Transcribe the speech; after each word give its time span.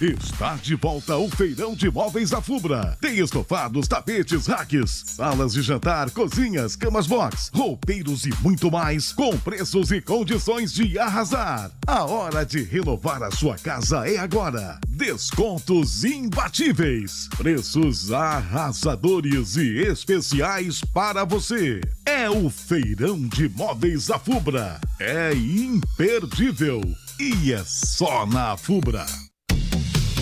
Está 0.00 0.56
de 0.56 0.74
volta 0.76 1.18
o 1.18 1.28
Feirão 1.28 1.74
de 1.74 1.90
Móveis 1.90 2.30
da 2.30 2.40
Fubra. 2.40 2.96
Tem 3.02 3.18
estofados, 3.18 3.86
tapetes, 3.86 4.46
racks, 4.46 5.04
salas 5.08 5.52
de 5.52 5.60
jantar, 5.60 6.10
cozinhas, 6.10 6.74
camas 6.74 7.06
box, 7.06 7.50
roupeiros 7.52 8.24
e 8.24 8.32
muito 8.40 8.70
mais, 8.70 9.12
com 9.12 9.36
preços 9.36 9.90
e 9.90 10.00
condições 10.00 10.72
de 10.72 10.98
arrasar. 10.98 11.70
A 11.86 12.04
hora 12.06 12.46
de 12.46 12.62
renovar 12.62 13.22
a 13.22 13.30
sua 13.30 13.56
casa 13.56 14.08
é 14.08 14.16
agora. 14.16 14.80
Descontos 14.88 16.02
imbatíveis, 16.02 17.28
preços 17.36 18.10
arrasadores 18.10 19.56
e 19.56 19.82
especiais 19.82 20.80
para 20.80 21.26
você. 21.26 21.82
É 22.06 22.30
o 22.30 22.48
Feirão 22.48 23.20
de 23.28 23.50
Móveis 23.50 24.06
da 24.06 24.18
Fubra. 24.18 24.80
É 24.98 25.34
imperdível. 25.34 26.80
E 27.18 27.52
é 27.52 27.62
só 27.66 28.24
na 28.24 28.56
Fubra. 28.56 29.04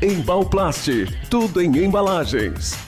Embalplast, 0.00 0.88
tudo 1.28 1.60
em 1.60 1.76
embalagens. 1.76 2.87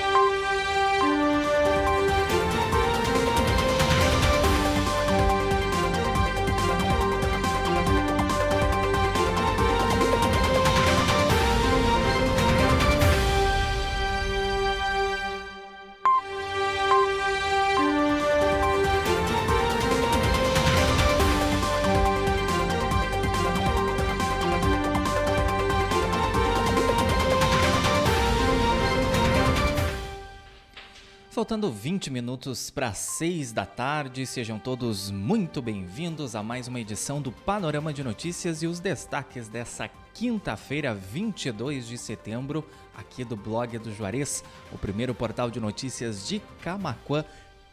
Faltando 31.36 31.70
20 31.70 32.10
minutos 32.10 32.70
para 32.70 32.94
6 32.94 33.52
da 33.52 33.66
tarde, 33.66 34.24
sejam 34.26 34.58
todos 34.58 35.10
muito 35.10 35.60
bem-vindos 35.60 36.34
a 36.34 36.42
mais 36.42 36.66
uma 36.66 36.80
edição 36.80 37.20
do 37.20 37.30
Panorama 37.30 37.92
de 37.92 38.02
Notícias 38.02 38.62
e 38.62 38.66
os 38.66 38.80
destaques 38.80 39.46
dessa 39.46 39.86
quinta-feira, 40.14 40.94
22 40.94 41.86
de 41.86 41.98
setembro, 41.98 42.64
aqui 42.96 43.22
do 43.22 43.36
blog 43.36 43.76
do 43.76 43.92
Juarez, 43.92 44.42
o 44.72 44.78
primeiro 44.78 45.14
portal 45.14 45.50
de 45.50 45.60
notícias 45.60 46.26
de 46.26 46.40
Camaquã 46.62 47.22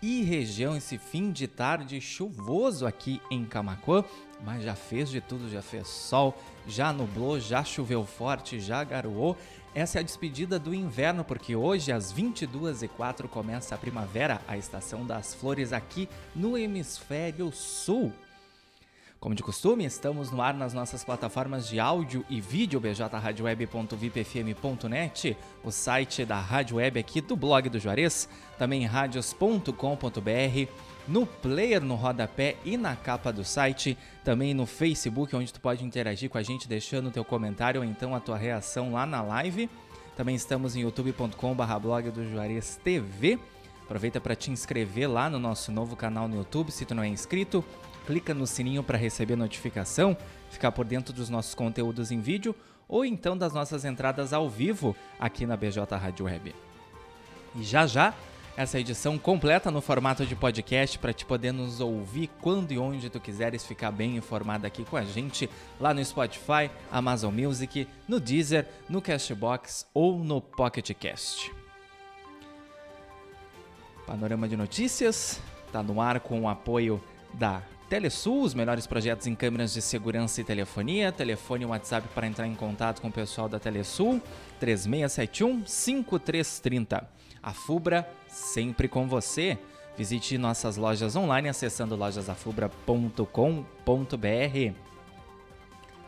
e 0.01 0.24
região. 0.24 0.75
Esse 0.75 0.97
fim 0.97 1.31
de 1.31 1.47
tarde 1.47 2.01
chuvoso 2.01 2.85
aqui 2.85 3.22
em 3.31 3.45
Camaquã, 3.45 4.04
mas 4.44 4.62
já 4.62 4.75
fez 4.75 5.09
de 5.09 5.21
tudo, 5.21 5.50
já 5.50 5.62
fez 5.62 5.88
sol, 5.88 6.38
já 6.68 6.92
nublou, 6.92 7.39
já 7.39 7.63
choveu 7.63 8.06
forte, 8.06 8.59
já 8.59 8.83
garoou 8.83 9.38
essa 9.75 9.98
é 9.98 10.02
a 10.02 10.04
despedida 10.04 10.60
do 10.60 10.74
inverno, 10.74 11.24
porque 11.24 11.56
hoje 11.56 11.92
às 11.92 12.14
22h04 12.14 13.28
começa 13.28 13.74
a 13.74 13.78
primavera, 13.78 14.42
a 14.48 14.58
estação 14.58 15.06
das 15.06 15.34
flores 15.34 15.74
aqui 15.74 16.08
no 16.36 16.58
hemisfério 16.58 17.52
sul. 17.52 18.14
Como 19.24 19.34
de 19.34 19.42
costume, 19.42 19.86
estamos 19.86 20.30
no 20.31 20.42
ar 20.42 20.54
nas 20.54 20.74
nossas 20.74 21.02
plataformas 21.04 21.70
de 21.70 21.80
áudio 21.80 22.25
e 22.30 22.42
vídeo 22.42 22.78
bjradioweb.vipfm.net, 22.80 25.38
o 25.64 25.72
site 25.72 26.26
da 26.26 26.42
Rádio 26.42 26.76
Web 26.76 27.00
aqui 27.00 27.22
do 27.22 27.38
blog 27.38 27.69
do 27.69 27.80
Juarez, 27.80 28.28
também 28.60 28.86
radios.com.br, 28.86 29.72
no 31.08 31.26
player 31.26 31.84
no 31.84 31.96
rodapé 31.96 32.56
e 32.64 32.78
na 32.78 32.96
capa 32.96 33.32
do 33.32 33.44
site, 33.44 33.98
também 34.24 34.54
no 34.54 34.66
Facebook, 34.66 35.36
onde 35.36 35.52
tu 35.52 35.60
pode 35.60 35.84
interagir 35.84 36.30
com 36.30 36.38
a 36.38 36.44
gente 36.44 36.68
deixando 36.68 37.08
o 37.08 37.12
teu 37.12 37.26
comentário 37.26 37.82
ou 37.82 37.86
então 37.86 38.16
a 38.16 38.20
tua 38.20 38.38
reação 38.38 38.94
lá 38.94 39.06
na 39.06 39.22
live. 39.22 39.70
Também 40.16 40.36
estamos 40.36 40.76
em 40.76 40.82
youtube.com/blog 40.82 42.12
do 42.12 42.30
Juarez 42.30 42.80
TV. 42.84 43.40
Aproveita 43.84 44.22
para 44.22 44.36
te 44.36 44.52
inscrever 44.52 45.10
lá 45.10 45.30
no 45.30 45.40
nosso 45.40 45.72
novo 45.72 45.96
canal 45.96 46.28
no 46.28 46.38
YouTube, 46.38 46.72
se 46.72 46.86
tu 46.86 46.96
não 46.96 47.04
é 47.04 47.08
inscrito. 47.08 47.64
Clica 48.06 48.34
no 48.34 48.46
sininho 48.46 48.84
para 48.84 48.98
receber 48.98 49.36
notificação, 49.36 50.16
ficar 50.50 50.72
por 50.72 50.86
dentro 50.86 51.14
dos 51.14 51.30
nossos 51.30 51.56
conteúdos 51.56 52.12
em 52.12 52.20
vídeo 52.20 52.56
ou 52.88 53.06
então 53.06 53.38
das 53.38 53.54
nossas 53.54 53.86
entradas 53.86 54.34
ao 54.34 54.50
vivo 54.50 54.96
aqui 55.20 55.46
na 55.46 55.56
BJ 55.58 55.96
Rádio 55.96 56.26
Web. 56.26 56.54
E 57.56 57.64
já 57.64 57.88
já 57.88 58.14
essa 58.56 58.80
edição 58.80 59.18
completa 59.18 59.72
no 59.72 59.82
formato 59.82 60.26
de 60.26 60.36
podcast 60.36 61.00
para 61.00 61.12
te 61.12 61.26
poder 61.26 61.52
nos 61.52 61.80
ouvir 61.80 62.30
quando 62.42 62.72
e 62.72 62.78
onde 62.78 63.10
tu 63.10 63.20
quiseres 63.20 63.66
ficar 63.66 63.92
bem 63.92 64.16
informado 64.16 64.68
aqui 64.68 64.86
com 64.86 64.96
a 64.96 65.04
gente 65.04 65.50
lá 65.80 65.94
no 65.94 66.04
Spotify, 66.04 66.70
Amazon 66.92 67.34
Music, 67.34 67.88
no 68.08 68.20
Deezer, 68.20 68.68
no 68.88 69.02
Castbox 69.02 69.88
ou 69.94 70.20
no 70.20 70.40
Pocket 70.40 70.92
Cast. 70.94 71.52
Panorama 74.06 74.48
de 74.48 74.56
notícias 74.56 75.42
está 75.66 75.82
no 75.82 76.00
ar 76.00 76.20
com 76.20 76.42
o 76.42 76.50
apoio 76.50 77.02
da 77.34 77.64
Telesul, 77.90 78.42
os 78.42 78.54
melhores 78.54 78.88
projetos 78.88 79.28
em 79.28 79.36
câmeras 79.36 79.74
de 79.74 79.82
segurança 79.82 80.42
e 80.42 80.44
telefonia. 80.44 81.12
Telefone 81.12 81.64
e 81.64 81.68
WhatsApp 81.68 82.08
para 82.10 82.26
entrar 82.28 82.48
em 82.48 82.56
contato 82.56 83.02
com 83.02 83.08
o 83.08 83.12
pessoal 83.12 83.48
da 83.48 83.60
Telesul, 83.60 84.22
3671 84.60 85.66
5330. 85.66 87.23
A 87.44 87.51
Fubra 87.51 88.10
sempre 88.28 88.88
com 88.88 89.06
você. 89.06 89.57
Visite 89.98 90.38
nossas 90.38 90.78
lojas 90.78 91.16
online 91.16 91.50
acessando 91.50 91.95
lojasafubra.com.br. 91.95 94.74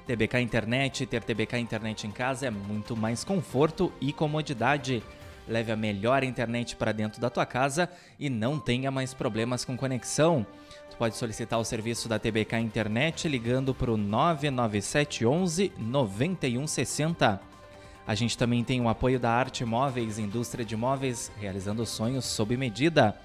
TBK 0.08 0.40
Internet, 0.40 1.06
ter 1.06 1.24
TBK 1.24 1.58
Internet 1.58 2.08
em 2.08 2.12
casa 2.12 2.48
é 2.48 2.52
muito 2.52 2.96
mais 2.96 3.24
conforto 3.24 3.92
e 4.00 4.14
comodidade. 4.14 5.04
Leve 5.48 5.72
a 5.72 5.76
melhor 5.76 6.24
internet 6.24 6.76
para 6.76 6.92
dentro 6.92 7.22
da 7.22 7.30
tua 7.30 7.46
casa 7.46 7.90
e 8.20 8.30
não 8.30 8.60
tenha 8.60 8.90
mais 8.90 9.14
problemas 9.14 9.66
com 9.66 9.78
conexão. 9.78 10.46
Tu 10.90 10.98
pode 10.98 11.18
solicitar 11.18 11.60
o 11.60 11.66
serviço 11.66 12.08
da 12.08 12.18
TBK 12.18 12.58
Internet 12.58 13.28
ligando 13.28 13.74
para 13.74 13.92
o 13.92 13.98
99711 13.98 15.72
9160. 15.78 17.55
A 18.07 18.13
gente 18.13 18.38
também 18.38 18.63
tem 18.63 18.80
o 18.81 18.88
apoio 18.88 19.19
da 19.19 19.31
Arte 19.31 19.66
Móveis, 19.66 20.19
indústria 20.19 20.63
de 20.63 20.75
móveis, 20.75 21.31
realizando 21.40 21.86
sonhos 21.86 22.25
sob 22.25 22.56
medida. 22.56 23.19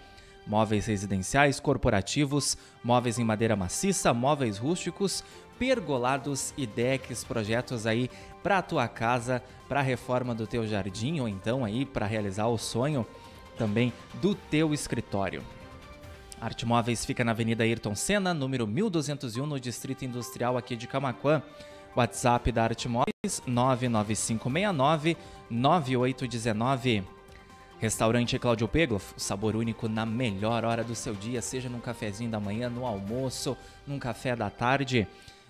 Móveis 0.46 0.86
residenciais, 0.86 1.60
corporativos, 1.60 2.56
móveis 2.82 3.18
em 3.18 3.24
madeira 3.24 3.54
maciça, 3.54 4.14
móveis 4.14 4.56
rústicos, 4.56 5.22
pergolados 5.58 6.54
e 6.56 6.66
decks, 6.66 7.22
projetos 7.22 7.86
aí 7.86 8.10
para 8.42 8.58
a 8.58 8.62
tua 8.62 8.88
casa, 8.88 9.42
para 9.68 9.80
a 9.80 9.82
reforma 9.82 10.34
do 10.34 10.46
teu 10.46 10.66
jardim 10.66 11.20
ou 11.20 11.28
então 11.28 11.62
aí 11.62 11.84
para 11.84 12.06
realizar 12.06 12.46
o 12.46 12.56
sonho 12.56 13.06
também 13.58 13.92
do 14.22 14.34
teu 14.34 14.72
escritório. 14.72 15.42
Arte 16.40 16.64
Móveis 16.64 17.04
fica 17.04 17.22
na 17.22 17.32
Avenida 17.32 17.64
Ayrton 17.64 17.94
Senna, 17.94 18.32
número 18.32 18.66
1201, 18.66 19.44
no 19.44 19.60
Distrito 19.60 20.06
Industrial 20.06 20.56
aqui 20.56 20.74
de 20.74 20.86
Camaquã. 20.86 21.42
WhatsApp 21.94 22.52
da 22.52 22.64
Arte 22.64 22.88
Móveis 22.88 23.42
99569 23.46 25.16
9819. 25.50 27.04
Restaurante 27.78 28.38
Cláudio 28.38 28.68
Pegloff, 28.68 29.14
sabor 29.16 29.56
único 29.56 29.88
na 29.88 30.04
melhor 30.04 30.64
hora 30.64 30.84
do 30.84 30.94
seu 30.94 31.14
dia, 31.14 31.40
seja 31.40 31.68
num 31.68 31.80
cafezinho 31.80 32.30
da 32.30 32.38
manhã, 32.38 32.68
no 32.68 32.84
almoço, 32.84 33.56
num 33.86 33.98
café 33.98 34.36
da 34.36 34.50
tarde. 34.50 35.08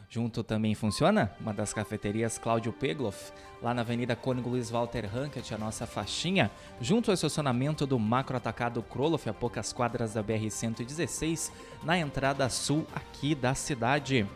Junto 0.08 0.42
também 0.42 0.74
funciona 0.74 1.30
uma 1.40 1.52
das 1.52 1.72
cafeterias 1.72 2.38
Cláudio 2.38 2.72
Pegloff, 2.72 3.32
lá 3.62 3.72
na 3.72 3.82
Avenida 3.82 4.16
Cônigo 4.16 4.48
Luiz 4.48 4.70
Walter 4.70 5.06
Rankett, 5.06 5.54
a 5.54 5.58
nossa 5.58 5.86
faixinha, 5.86 6.50
junto 6.80 7.10
ao 7.10 7.14
estacionamento 7.14 7.86
do 7.86 7.98
Macro 7.98 8.36
Atacado 8.36 8.82
Kroloff, 8.82 9.28
a 9.28 9.32
poucas 9.32 9.72
quadras 9.72 10.14
da 10.14 10.22
BR-116, 10.22 11.52
na 11.84 11.96
entrada 11.98 12.48
sul 12.48 12.86
aqui 12.92 13.36
da 13.36 13.54
cidade. 13.54 14.26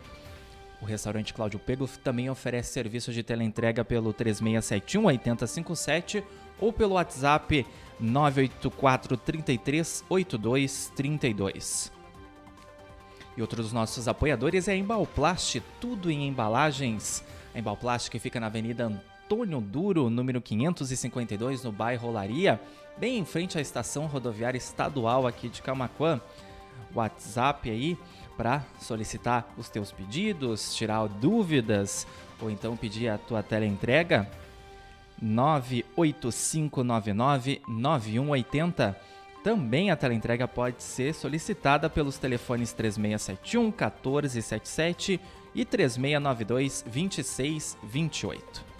O 0.85 0.87
restaurante 0.87 1.33
Cláudio 1.33 1.57
Pegloff 1.57 1.97
também 1.97 2.29
oferece 2.29 2.71
serviço 2.71 3.11
de 3.11 3.23
teleentrega 3.23 3.83
pelo 3.83 4.13
3671 4.13 5.05
8057 5.05 6.23
ou 6.59 6.71
pelo 6.71 6.93
WhatsApp 6.93 7.65
984 7.99 9.17
33 9.17 10.05
82 10.07 10.91
32. 10.95 11.91
E 13.35 13.41
outro 13.41 13.63
dos 13.63 13.73
nossos 13.73 14.07
apoiadores 14.07 14.67
é 14.67 14.73
a 14.73 14.75
Embalplast, 14.75 15.59
tudo 15.81 16.11
em 16.11 16.27
embalagens. 16.27 17.23
A 17.55 17.57
Embalplast 17.57 18.11
que 18.11 18.19
fica 18.19 18.39
na 18.39 18.45
Avenida 18.45 18.85
Antônio 18.85 19.59
Duro, 19.59 20.07
número 20.07 20.39
552, 20.39 21.63
no 21.63 21.71
bairro 21.71 22.09
Olaria, 22.09 22.61
bem 22.95 23.17
em 23.17 23.25
frente 23.25 23.57
à 23.57 23.61
estação 23.61 24.05
rodoviária 24.05 24.59
estadual 24.59 25.25
aqui 25.25 25.49
de 25.49 25.63
Camaquã. 25.63 26.21
WhatsApp 26.93 27.69
aí 27.69 27.97
para 28.37 28.63
solicitar 28.79 29.51
os 29.57 29.69
teus 29.69 29.91
pedidos, 29.91 30.75
tirar 30.75 31.07
dúvidas 31.07 32.05
ou 32.41 32.49
então 32.49 32.75
pedir 32.75 33.07
a 33.09 33.17
tua 33.17 33.41
teleentrega 33.41 34.29
98599 35.21 37.61
9180 37.67 39.15
também 39.45 39.91
a 39.91 39.95
teleentrega 39.95 40.47
pode 40.47 40.81
ser 40.81 41.13
solicitada 41.13 41.87
pelos 41.87 42.17
telefones 42.17 42.73
3671 42.73 43.65
1477 43.65 45.21
e 45.53 45.63
3692 45.63 46.81
2628. 46.81 48.74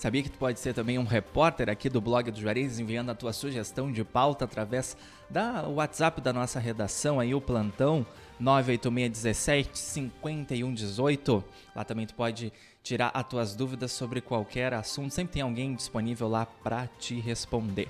Sabia 0.00 0.22
que 0.22 0.30
tu 0.30 0.38
pode 0.38 0.58
ser 0.58 0.72
também 0.72 0.98
um 0.98 1.04
repórter 1.04 1.68
aqui 1.68 1.90
do 1.90 2.00
blog 2.00 2.30
do 2.30 2.40
Juarez, 2.40 2.78
enviando 2.78 3.10
a 3.10 3.14
tua 3.14 3.34
sugestão 3.34 3.92
de 3.92 4.02
pauta 4.02 4.46
através 4.46 4.96
da 5.28 5.68
WhatsApp 5.68 6.22
da 6.22 6.32
nossa 6.32 6.58
redação 6.58 7.20
aí, 7.20 7.34
o 7.34 7.40
plantão 7.40 8.06
98617 8.38 9.78
5118. 9.78 11.44
Lá 11.76 11.84
também 11.84 12.06
tu 12.06 12.14
pode 12.14 12.50
tirar 12.82 13.10
as 13.12 13.28
tuas 13.28 13.54
dúvidas 13.54 13.92
sobre 13.92 14.22
qualquer 14.22 14.72
assunto, 14.72 15.12
sempre 15.12 15.34
tem 15.34 15.42
alguém 15.42 15.74
disponível 15.74 16.28
lá 16.28 16.46
para 16.46 16.86
te 16.98 17.20
responder. 17.20 17.86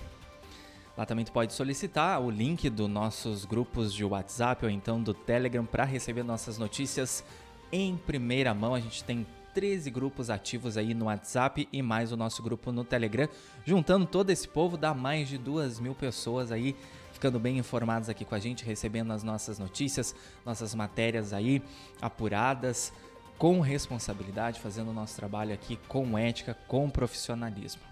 Lá 0.98 1.06
também 1.06 1.24
tu 1.24 1.30
pode 1.30 1.52
solicitar 1.52 2.20
o 2.20 2.28
link 2.28 2.68
dos 2.68 2.90
nossos 2.90 3.44
grupos 3.44 3.94
de 3.94 4.04
WhatsApp 4.04 4.64
ou 4.64 4.70
então 4.72 5.00
do 5.00 5.14
Telegram 5.14 5.64
para 5.64 5.84
receber 5.84 6.24
nossas 6.24 6.58
notícias 6.58 7.24
em 7.70 7.96
primeira 7.96 8.52
mão. 8.52 8.74
A 8.74 8.80
gente 8.80 9.04
tem 9.04 9.24
13 9.54 9.90
grupos 9.90 10.30
ativos 10.30 10.76
aí 10.76 10.94
no 10.94 11.06
WhatsApp 11.06 11.68
e 11.72 11.82
mais 11.82 12.12
o 12.12 12.16
nosso 12.16 12.42
grupo 12.42 12.72
no 12.72 12.84
Telegram. 12.84 13.28
Juntando 13.64 14.06
todo 14.06 14.30
esse 14.30 14.48
povo, 14.48 14.76
dá 14.76 14.94
mais 14.94 15.28
de 15.28 15.38
duas 15.38 15.78
mil 15.78 15.94
pessoas 15.94 16.50
aí 16.52 16.76
ficando 17.12 17.38
bem 17.38 17.58
informados 17.58 18.08
aqui 18.08 18.24
com 18.24 18.34
a 18.34 18.38
gente, 18.38 18.64
recebendo 18.64 19.12
as 19.12 19.22
nossas 19.22 19.58
notícias, 19.58 20.14
nossas 20.44 20.74
matérias 20.74 21.32
aí 21.32 21.62
apuradas, 22.00 22.92
com 23.36 23.60
responsabilidade, 23.60 24.60
fazendo 24.60 24.90
o 24.90 24.94
nosso 24.94 25.16
trabalho 25.16 25.52
aqui 25.52 25.78
com 25.88 26.16
ética, 26.16 26.54
com 26.66 26.88
profissionalismo 26.88 27.89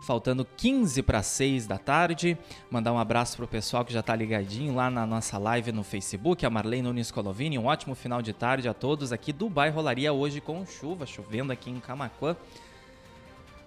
faltando 0.00 0.46
15 0.56 1.02
para 1.02 1.22
6 1.22 1.66
da 1.66 1.78
tarde. 1.78 2.36
Mandar 2.70 2.92
um 2.92 2.98
abraço 2.98 3.36
pro 3.36 3.46
pessoal 3.46 3.84
que 3.84 3.92
já 3.92 4.02
tá 4.02 4.16
ligadinho 4.16 4.74
lá 4.74 4.90
na 4.90 5.06
nossa 5.06 5.38
live 5.38 5.72
no 5.72 5.84
Facebook, 5.84 6.44
a 6.44 6.50
Marlene 6.50 6.82
Nunes 6.82 7.10
Colovini. 7.10 7.58
Um 7.58 7.66
ótimo 7.66 7.94
final 7.94 8.22
de 8.22 8.32
tarde 8.32 8.68
a 8.68 8.74
todos 8.74 9.12
aqui 9.12 9.32
do 9.32 9.48
bairro 9.48 9.76
Rolaria 9.76 10.12
hoje 10.12 10.40
com 10.40 10.64
chuva, 10.66 11.06
chovendo 11.06 11.52
aqui 11.52 11.70
em 11.70 11.78
Camacuã. 11.78 12.36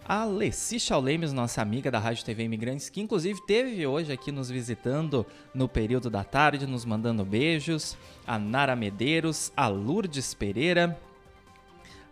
A 0.05 0.25
Leci 0.25 0.81
Chaulemes, 0.81 1.31
nossa 1.31 1.61
amiga 1.61 1.89
da 1.89 1.97
Rádio 1.97 2.25
TV 2.25 2.43
Imigrantes, 2.43 2.89
que 2.89 2.99
inclusive 2.99 3.39
teve 3.45 3.87
hoje 3.87 4.11
aqui 4.11 4.33
nos 4.33 4.49
visitando 4.49 5.25
no 5.53 5.69
período 5.69 6.09
da 6.09 6.25
tarde, 6.25 6.67
nos 6.67 6.83
mandando 6.83 7.23
beijos. 7.23 7.95
A 8.27 8.37
Nara 8.37 8.75
Medeiros, 8.75 9.51
a 9.55 9.67
Lourdes 9.67 10.33
Pereira, 10.33 10.99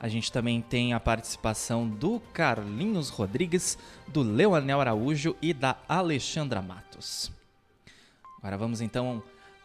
a 0.01 0.08
gente 0.08 0.31
também 0.31 0.62
tem 0.63 0.93
a 0.93 1.00
participação 1.00 1.88
do 1.88 2.20
Carlinhos 2.34 3.10
Rodrigues, 3.10 3.77
do 4.08 4.24
Leonel 4.24 4.81
Araújo 4.81 5.36
e 5.39 5.53
da 5.53 5.77
Alexandra 5.88 6.60
Matos. 6.60 7.31
Agora 8.39 8.58
vamos 8.58 8.81
então 8.81 9.22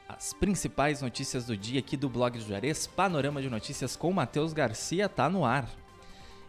às 0.07 0.35
principais 0.35 1.00
notícias 1.00 1.47
do 1.47 1.57
dia 1.57 1.81
aqui 1.81 1.97
do 1.97 2.11
blog 2.11 2.37
do 2.37 2.45
Juarez. 2.45 2.87
Panorama 2.87 3.40
de 3.40 3.49
notícias 3.49 3.97
com 3.97 4.12
Matheus 4.12 4.52
Garcia 4.52 5.09
tá 5.09 5.31
no 5.31 5.43
ar. 5.43 5.71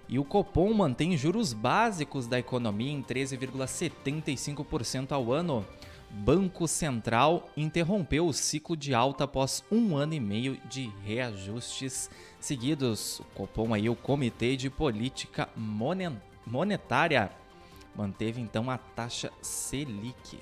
E 0.10 0.20
o 0.20 0.25
Copom 0.25 0.74
mantém 0.74 1.15
juros 1.15 1.53
básicos 1.53 2.27
da 2.27 2.38
economia 2.38 2.91
em 2.91 3.01
13,75% 3.01 5.13
ao 5.13 5.32
ano. 5.32 5.65
Banco 6.10 6.68
Central 6.68 7.50
interrompeu 7.56 8.28
o 8.28 8.34
ciclo 8.34 8.76
de 8.76 8.94
alta 8.94 9.26
após 9.26 9.64
um 9.72 9.96
ano 9.96 10.14
e 10.14 10.20
meio 10.20 10.58
de 10.70 10.92
reajustes 11.04 12.10
seguidos. 12.40 13.20
O 13.20 13.24
Copom 13.36 13.74
aí, 13.74 13.90
o 13.90 13.96
Comitê 13.96 14.56
de 14.56 14.70
Política 14.70 15.50
Monetária, 16.46 17.32
manteve 17.96 18.42
então 18.42 18.70
a 18.70 18.78
taxa 18.78 19.32
Selic. 19.42 20.40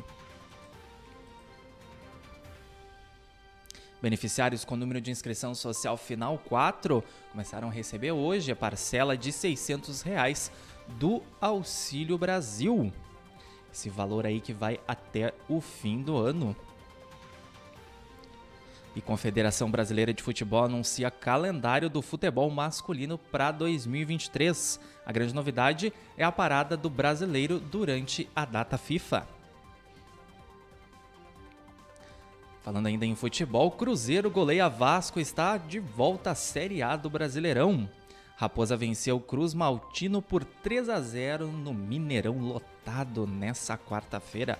Beneficiários 4.01 4.63
com 4.63 4.75
número 4.75 5.01
de 5.01 5.09
inscrição 5.09 5.55
social 5.55 5.97
final 5.97 6.37
4 6.37 7.03
começaram 7.31 7.69
a 7.69 7.71
receber 7.71 8.11
hoje 8.11 8.51
a 8.51 8.55
parcela 8.55 9.17
de 9.17 9.31
600 9.31 10.03
reais 10.03 10.51
do 10.99 11.23
Auxílio 11.41 12.17
Brasil. 12.17 12.93
Esse 13.75 13.89
valor 13.89 14.25
aí 14.25 14.39
que 14.39 14.53
vai 14.53 14.79
até 14.87 15.33
o 15.49 15.59
fim 15.59 16.01
do 16.01 16.15
ano. 16.15 16.55
E 18.95 19.01
Confederação 19.01 19.69
Brasileira 19.69 20.13
de 20.13 20.23
Futebol 20.23 20.63
anuncia 20.63 21.11
calendário 21.11 21.89
do 21.89 22.01
futebol 22.01 22.49
masculino 22.49 23.17
para 23.17 23.51
2023. 23.51 24.79
A 25.05 25.11
grande 25.11 25.35
novidade 25.35 25.91
é 26.15 26.23
a 26.23 26.31
parada 26.31 26.77
do 26.77 26.89
brasileiro 26.89 27.59
durante 27.59 28.29
a 28.33 28.45
data 28.45 28.77
FIFA. 28.77 29.27
Falando 32.61 32.85
ainda 32.85 33.05
em 33.05 33.13
futebol, 33.13 33.69
Cruzeiro 33.71 34.31
goleia 34.31 34.69
Vasco 34.69 35.19
está 35.19 35.57
de 35.57 35.81
volta 35.81 36.31
à 36.31 36.35
Série 36.35 36.81
A 36.81 36.95
do 36.95 37.09
Brasileirão. 37.09 37.89
Raposa 38.37 38.77
venceu 38.77 39.19
Cruz 39.19 39.53
Maltino 39.53 40.21
por 40.21 40.45
3 40.45 40.87
a 40.87 41.01
0 41.01 41.47
no 41.47 41.73
Mineirão 41.73 42.39
lotado 42.39 42.74
nessa 43.27 43.77
quarta-feira. 43.77 44.59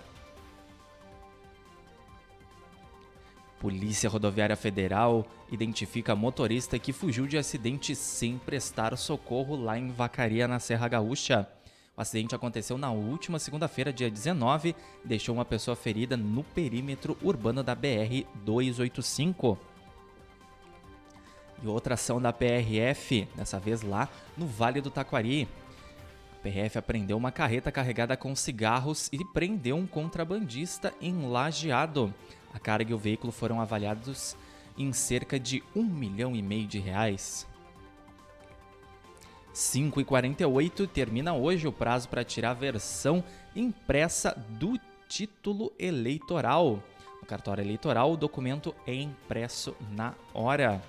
Polícia 3.60 4.10
Rodoviária 4.10 4.56
Federal 4.56 5.26
identifica 5.52 6.16
motorista 6.16 6.78
que 6.78 6.94
fugiu 6.94 7.26
de 7.26 7.38
acidente 7.38 7.96
sem 7.96 8.38
prestar 8.38 8.96
socorro 8.98 9.56
lá 9.56 9.78
em 9.78 9.90
Vacaria, 9.90 10.48
na 10.48 10.60
Serra 10.60 10.88
Gaúcha. 10.88 11.48
O 11.98 12.02
acidente 12.02 12.36
aconteceu 12.36 12.78
na 12.78 12.92
última 12.92 13.40
segunda-feira, 13.40 13.94
dia 13.94 14.12
19, 14.12 14.76
e 15.04 15.08
deixou 15.08 15.34
uma 15.34 15.46
pessoa 15.46 15.76
ferida 15.76 16.18
no 16.18 16.44
perímetro 16.44 17.18
urbano 17.24 17.64
da 17.64 17.74
BR 17.74 18.26
285. 18.44 19.58
E 21.64 21.68
outra 21.68 21.94
ação 21.94 22.22
da 22.22 22.34
PRF, 22.34 23.28
dessa 23.34 23.60
vez 23.60 23.82
lá 23.82 24.10
no 24.38 24.46
Vale 24.46 24.82
do 24.82 24.92
Taquari. 24.92 25.48
PRF 26.46 26.78
apreendeu 26.78 27.18
uma 27.18 27.32
carreta 27.32 27.72
carregada 27.72 28.16
com 28.16 28.36
cigarros 28.36 29.10
e 29.12 29.26
prendeu 29.26 29.76
um 29.76 29.88
contrabandista 29.88 30.94
em 31.02 31.28
Lajeado. 31.28 32.14
A 32.54 32.60
carga 32.60 32.92
e 32.92 32.94
o 32.94 33.00
veículo 33.00 33.32
foram 33.32 33.60
avaliados 33.60 34.38
em 34.78 34.94
cerca 34.94 35.40
de 35.40 35.64
um 35.76 35.84
milhão 35.84 36.36
e 36.36 36.44
meio 36.44 36.68
de 36.68 36.78
reais. 36.78 37.48
5 39.54 40.00
e 40.00 40.06
48 40.06 40.86
termina 40.86 41.34
hoje 41.34 41.68
o 41.68 41.72
prazo 41.72 42.10
para 42.10 42.24
tirar 42.24 42.52
a 42.52 42.54
versão 42.54 43.24
impressa 43.56 44.32
do 44.48 44.80
título 45.08 45.74
eleitoral. 45.80 46.84
No 47.22 47.28
cartório 47.28 47.64
eleitoral, 47.64 48.12
o 48.12 48.18
documento 48.18 48.76
é 48.86 48.94
impresso 48.94 49.76
na 49.96 50.14
hora. 50.32 50.80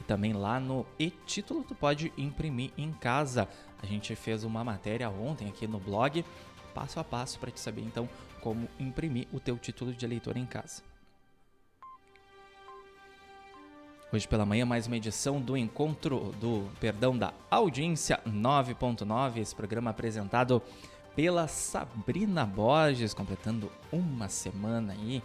E 0.00 0.04
também 0.04 0.32
lá 0.32 0.60
no 0.60 0.86
e-título 0.96 1.64
tu 1.64 1.74
pode 1.74 2.12
imprimir 2.16 2.70
em 2.78 2.92
casa. 2.92 3.48
A 3.82 3.86
gente 3.86 4.14
fez 4.14 4.44
uma 4.44 4.62
matéria 4.62 5.10
ontem 5.10 5.48
aqui 5.48 5.66
no 5.66 5.80
blog, 5.80 6.24
passo 6.72 7.00
a 7.00 7.04
passo 7.04 7.38
para 7.38 7.50
te 7.50 7.58
saber 7.58 7.82
então 7.82 8.08
como 8.40 8.68
imprimir 8.78 9.26
o 9.32 9.40
teu 9.40 9.58
título 9.58 9.92
de 9.92 10.04
eleitor 10.04 10.36
em 10.36 10.46
casa. 10.46 10.82
Hoje 14.12 14.28
pela 14.28 14.44
manhã, 14.44 14.66
mais 14.66 14.86
uma 14.86 14.96
edição 14.96 15.40
do 15.40 15.56
encontro 15.56 16.32
do, 16.38 16.68
perdão, 16.78 17.16
da 17.16 17.32
audiência 17.50 18.20
9.9, 18.26 19.38
esse 19.38 19.54
programa 19.54 19.90
apresentado 19.90 20.62
pela 21.16 21.48
Sabrina 21.48 22.44
Borges, 22.44 23.14
completando 23.14 23.72
uma 23.90 24.28
semana 24.28 24.92
aí. 24.92 25.22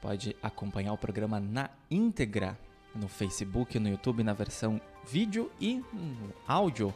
Pode 0.00 0.36
acompanhar 0.42 0.92
o 0.92 0.98
programa 0.98 1.40
na 1.40 1.70
íntegra 1.90 2.58
no 2.94 3.08
Facebook, 3.08 3.78
no 3.78 3.88
YouTube, 3.88 4.22
na 4.22 4.34
versão 4.34 4.78
vídeo 5.06 5.50
e 5.58 5.82
no 5.92 6.34
áudio 6.46 6.94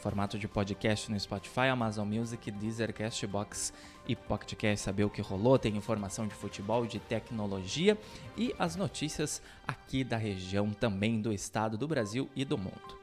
formato 0.00 0.38
de 0.38 0.48
podcast 0.48 1.10
no 1.10 1.20
Spotify, 1.20 1.68
Amazon 1.70 2.08
Music, 2.08 2.50
Deezer, 2.50 2.92
Castbox 2.92 3.72
e 4.08 4.16
Pocketcast. 4.16 4.84
Saber 4.84 5.04
o 5.04 5.10
que 5.10 5.20
rolou, 5.20 5.58
tem 5.58 5.76
informação 5.76 6.26
de 6.26 6.34
futebol, 6.34 6.86
de 6.86 6.98
tecnologia 6.98 7.98
e 8.36 8.54
as 8.58 8.76
notícias 8.76 9.42
aqui 9.68 10.02
da 10.02 10.16
região, 10.16 10.70
também 10.70 11.20
do 11.20 11.32
estado, 11.32 11.76
do 11.76 11.86
Brasil 11.86 12.28
e 12.34 12.44
do 12.44 12.56
mundo. 12.56 12.98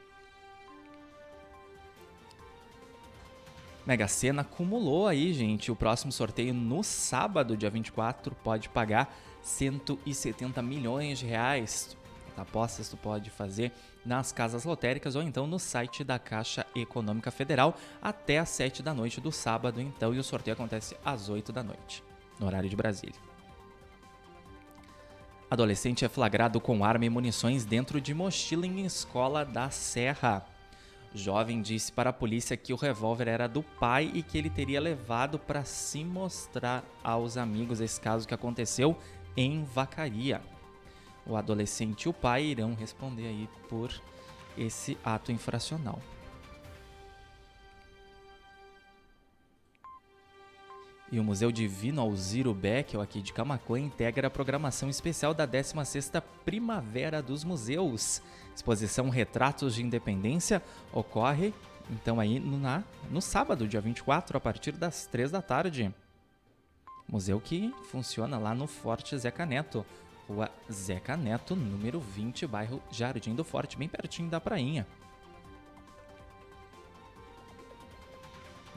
Mega 3.86 4.06
Sena 4.06 4.42
acumulou 4.42 5.06
aí, 5.06 5.32
gente. 5.32 5.72
O 5.72 5.76
próximo 5.76 6.12
sorteio 6.12 6.52
no 6.52 6.82
sábado, 6.82 7.56
dia 7.56 7.70
24, 7.70 8.34
pode 8.44 8.68
pagar 8.68 9.16
170 9.40 10.60
milhões 10.60 11.20
de 11.20 11.26
reais. 11.26 11.96
Apostas 12.36 12.88
tu 12.88 12.96
pode 12.96 13.30
fazer 13.30 13.72
nas 14.04 14.32
casas 14.32 14.64
lotéricas 14.64 15.16
ou 15.16 15.22
então 15.22 15.46
no 15.46 15.58
site 15.58 16.02
da 16.02 16.18
Caixa 16.18 16.66
Econômica 16.74 17.30
Federal 17.30 17.76
até 18.00 18.38
às 18.38 18.48
7 18.50 18.82
da 18.82 18.94
noite 18.94 19.20
do 19.20 19.30
sábado, 19.30 19.80
então, 19.80 20.14
e 20.14 20.18
o 20.18 20.24
sorteio 20.24 20.54
acontece 20.54 20.96
às 21.04 21.28
8 21.28 21.52
da 21.52 21.62
noite, 21.62 22.02
no 22.38 22.46
horário 22.46 22.68
de 22.68 22.76
Brasília. 22.76 23.20
Adolescente 25.50 26.04
é 26.04 26.08
flagrado 26.08 26.60
com 26.60 26.84
arma 26.84 27.06
e 27.06 27.10
munições 27.10 27.64
dentro 27.64 28.00
de 28.00 28.12
mochila 28.12 28.66
em 28.66 28.84
escola 28.84 29.44
da 29.44 29.70
Serra. 29.70 30.46
Jovem 31.14 31.62
disse 31.62 31.90
para 31.90 32.10
a 32.10 32.12
polícia 32.12 32.54
que 32.54 32.72
o 32.72 32.76
revólver 32.76 33.28
era 33.28 33.48
do 33.48 33.62
pai 33.62 34.10
e 34.12 34.22
que 34.22 34.36
ele 34.36 34.50
teria 34.50 34.78
levado 34.78 35.38
para 35.38 35.64
se 35.64 36.04
mostrar 36.04 36.84
aos 37.02 37.38
amigos 37.38 37.80
esse 37.80 37.98
caso 37.98 38.28
que 38.28 38.34
aconteceu 38.34 38.96
em 39.34 39.64
Vacaria 39.64 40.42
o 41.28 41.36
adolescente 41.36 42.04
e 42.04 42.08
o 42.08 42.12
pai 42.12 42.44
irão 42.44 42.74
responder 42.74 43.26
aí 43.26 43.48
por 43.68 43.92
esse 44.56 44.96
ato 45.04 45.30
infracional. 45.30 46.00
E 51.10 51.18
o 51.18 51.24
Museu 51.24 51.50
Divino 51.50 52.02
Alziro 52.02 52.52
Beckel, 52.52 53.00
aqui 53.00 53.22
de 53.22 53.32
Camacuã, 53.32 53.78
integra 53.78 54.26
a 54.26 54.30
programação 54.30 54.90
especial 54.90 55.32
da 55.32 55.48
16ª 55.48 56.22
Primavera 56.44 57.22
dos 57.22 57.44
Museus. 57.44 58.20
Exposição 58.54 59.08
Retratos 59.08 59.74
de 59.74 59.82
Independência 59.82 60.62
ocorre, 60.92 61.54
então, 61.90 62.20
aí 62.20 62.38
no, 62.38 62.58
na, 62.58 62.84
no 63.10 63.22
sábado, 63.22 63.66
dia 63.66 63.80
24, 63.80 64.36
a 64.36 64.40
partir 64.40 64.72
das 64.72 65.06
3 65.06 65.30
da 65.30 65.40
tarde. 65.40 65.94
Museu 67.08 67.40
que 67.40 67.72
funciona 67.90 68.36
lá 68.36 68.54
no 68.54 68.66
Forte 68.66 69.16
Zeca 69.16 69.46
Neto, 69.46 69.86
Rua 70.28 70.50
Zeca 70.70 71.16
Neto, 71.16 71.56
número 71.56 71.98
20, 71.98 72.46
bairro 72.46 72.82
Jardim 72.90 73.34
do 73.34 73.42
Forte, 73.42 73.78
bem 73.78 73.88
pertinho 73.88 74.28
da 74.28 74.38
prainha. 74.38 74.86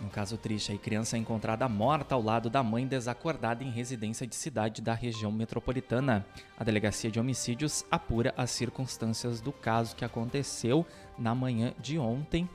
Um 0.01 0.09
caso 0.09 0.35
triste, 0.35 0.71
a 0.71 0.77
criança 0.77 1.17
encontrada 1.17 1.67
morta 1.69 2.15
ao 2.15 2.23
lado 2.23 2.49
da 2.49 2.63
mãe 2.63 2.87
desacordada 2.87 3.63
em 3.63 3.69
residência 3.69 4.25
de 4.25 4.33
cidade 4.33 4.81
da 4.81 4.95
região 4.95 5.31
metropolitana. 5.31 6.25
A 6.57 6.63
Delegacia 6.63 7.11
de 7.11 7.19
Homicídios 7.19 7.85
apura 7.91 8.33
as 8.35 8.49
circunstâncias 8.49 9.41
do 9.41 9.51
caso 9.51 9.95
que 9.95 10.03
aconteceu 10.03 10.87
na 11.19 11.35
manhã 11.35 11.73
de 11.77 11.99
ontem, 11.99 12.49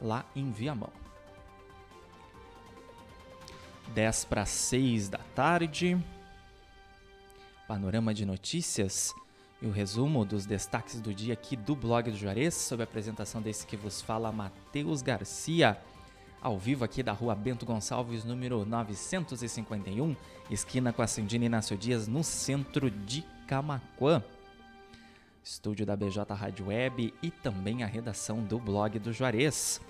lá 0.00 0.26
em 0.36 0.50
Viamão. 0.50 0.90
10 3.94 4.24
para 4.26 4.44
6 4.44 5.08
da 5.08 5.20
tarde 5.34 5.98
panorama 7.72 8.12
de 8.12 8.26
notícias 8.26 9.14
e 9.62 9.66
o 9.66 9.70
resumo 9.70 10.26
dos 10.26 10.44
destaques 10.44 11.00
do 11.00 11.14
dia 11.14 11.32
aqui 11.32 11.56
do 11.56 11.74
blog 11.74 12.10
do 12.10 12.16
Juarez, 12.18 12.52
sob 12.52 12.82
a 12.82 12.84
apresentação 12.84 13.40
desse 13.40 13.66
que 13.66 13.78
vos 13.78 14.02
fala, 14.02 14.30
Matheus 14.30 15.00
Garcia, 15.00 15.80
ao 16.42 16.58
vivo 16.58 16.84
aqui 16.84 17.02
da 17.02 17.12
rua 17.12 17.34
Bento 17.34 17.64
Gonçalves, 17.64 18.24
número 18.24 18.66
951, 18.66 20.14
esquina 20.50 20.92
com 20.92 21.00
a 21.00 21.06
Cindina 21.06 21.46
Inácio 21.46 21.74
Dias, 21.74 22.06
no 22.06 22.22
centro 22.22 22.90
de 22.90 23.24
Camaquã. 23.46 24.22
Estúdio 25.42 25.86
da 25.86 25.96
BJ 25.96 26.30
Rádio 26.34 26.66
Web 26.66 27.14
e 27.22 27.30
também 27.30 27.82
a 27.82 27.86
redação 27.86 28.42
do 28.42 28.58
blog 28.58 28.98
do 28.98 29.14
Juarez 29.14 29.80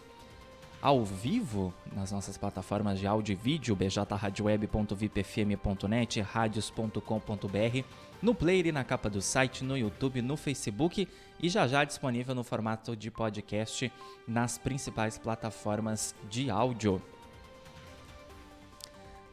ao 0.83 1.03
vivo 1.05 1.73
nas 1.95 2.11
nossas 2.11 2.37
plataformas 2.37 2.99
de 2.99 3.07
áudio 3.07 3.33
e 3.33 3.37
vídeo, 3.37 3.77
bjradioweb.vipfm.net, 3.77 6.21
radios.com.br, 6.21 7.85
no 8.21 8.35
player 8.35 8.67
e 8.67 8.73
na 8.73 8.83
capa 8.83 9.09
do 9.09 9.23
site, 9.23 9.63
no 9.63 9.79
YouTube, 9.79 10.21
no 10.21 10.37
Facebook 10.37 11.07
e 11.41 11.49
já 11.49 11.69
já 11.69 11.85
disponível 11.85 12.35
no 12.35 12.43
formato 12.43 12.97
de 12.97 13.13
podcast 13.13 13.93
nas 14.27 14.59
principais 14.59 15.17
plataformas 15.17 16.17
de 16.29 16.51
áudio. 16.51 17.01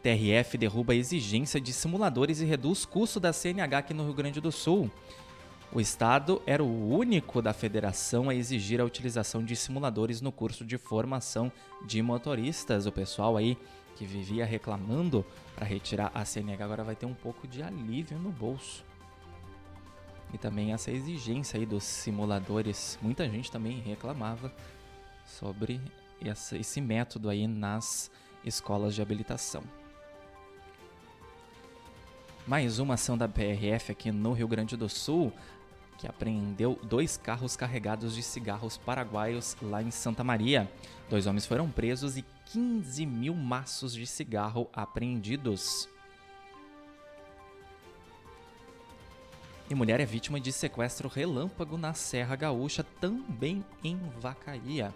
TRF 0.03 0.56
derruba 0.58 0.94
a 0.94 0.96
exigência 0.96 1.60
de 1.60 1.74
simuladores 1.74 2.41
e 2.41 2.46
reduz 2.46 2.86
custo 2.86 3.20
da 3.20 3.34
CNH 3.34 3.79
aqui 3.79 3.94
no 3.94 4.06
Rio 4.06 4.13
Grande 4.13 4.39
do 4.39 4.51
Sul. 4.51 4.89
O 5.72 5.80
Estado 5.80 6.42
era 6.48 6.64
o 6.64 6.90
único 6.90 7.44
da 7.44 7.54
federação 7.54 8.28
a 8.28 8.34
exigir 8.34 8.82
a 8.82 8.84
utilização 8.84 9.46
de 9.46 9.56
simuladores 9.56 10.20
no 10.20 10.32
curso 10.32 10.66
de 10.66 10.80
formação 10.80 11.52
de 11.86 12.02
motoristas. 12.02 12.88
O 12.88 12.92
pessoal 12.92 13.38
aí 13.38 13.56
que 13.96 14.04
vivia 14.04 14.46
reclamando 14.46 15.24
para 15.56 15.68
retirar 15.68 16.12
a 16.16 16.26
CNH 16.26 16.64
agora 16.64 16.84
vai 16.84 16.96
ter 16.96 17.06
um 17.06 17.14
pouco 17.14 17.48
de 17.48 17.62
alívio 17.62 18.18
no 18.18 18.32
bolso. 18.32 18.84
E 20.34 20.40
também 20.40 20.74
essa 20.74 20.90
exigência 20.90 21.60
aí 21.60 21.68
dos 21.68 21.84
simuladores. 21.84 22.98
Muita 23.00 23.30
gente 23.30 23.52
também 23.52 23.80
reclamava 23.80 24.52
sobre 25.24 25.80
esse 26.52 26.82
método 26.82 27.30
aí 27.30 27.46
nas 27.46 28.10
escolas 28.44 28.96
de 28.96 29.04
habilitação. 29.04 29.62
Mais 32.48 32.80
uma 32.80 32.96
ação 32.96 33.16
da 33.16 33.28
PRF 33.28 33.92
aqui 33.92 34.12
no 34.12 34.34
Rio 34.34 34.48
Grande 34.48 34.76
do 34.76 34.90
Sul, 34.90 35.32
que 36.00 36.08
apreendeu 36.08 36.79
dois 36.82 37.18
carros 37.18 37.58
carregados 37.58 38.15
de 38.15 38.24
cigarros 38.24 38.77
paraguaios 38.77 39.58
lá 39.62 39.84
em 39.84 39.91
Santa 39.91 40.24
Maria. 40.24 40.72
Dois 41.10 41.27
homens 41.27 41.46
foram 41.46 41.70
presos 41.70 42.15
e 42.15 42.24
15 42.53 43.06
mil 43.06 43.36
maços 43.36 43.94
de 43.94 44.08
cigarro 44.08 44.70
apreendidos. 44.72 45.89
E 49.70 49.75
mulher 49.75 50.00
é 50.00 50.06
vítima 50.06 50.39
de 50.39 50.53
sequestro 50.53 51.10
relâmpago 51.10 51.77
na 51.77 51.94
Serra 51.94 52.36
Gaúcha, 52.36 52.84
também 53.00 53.63
em 53.84 54.00
Vacaria. 54.20 54.96